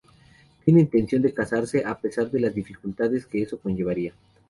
[0.65, 4.15] Tiene intención de casarse, a pesar de las dificultades que eso conllevaría.